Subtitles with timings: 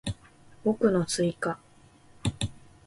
[0.65, 1.59] 語句の追加